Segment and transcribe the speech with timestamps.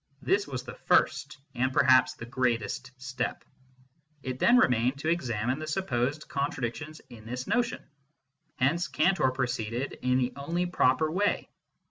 [0.23, 3.43] This was the first and perhaps the greatest step.
[4.23, 7.83] It then remained to examine the supposed contradictions in this notion.
[8.57, 11.49] Here Cantor proceeded in the only proper way.